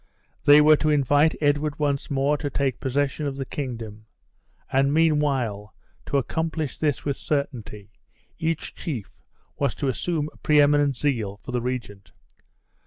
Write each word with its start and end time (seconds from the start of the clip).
They 0.45 0.61
were 0.61 0.77
to 0.77 0.89
invite 0.89 1.35
Edward 1.41 1.77
once 1.77 2.09
more 2.09 2.35
to 2.35 2.49
take 2.49 2.79
possession 2.79 3.27
of 3.27 3.37
the 3.37 3.45
kingdom; 3.45 4.07
and 4.71 4.91
meanwhile, 4.91 5.75
to 6.07 6.17
accomplish 6.17 6.75
this 6.75 7.05
with 7.05 7.17
certainty, 7.17 7.91
each 8.39 8.73
chief 8.73 9.11
was 9.59 9.75
to 9.75 9.89
assume 9.89 10.27
a 10.33 10.37
pre 10.37 10.59
eminent 10.59 10.97
zeal 10.97 11.39
for 11.43 11.51
the 11.51 11.61
regent. 11.61 12.13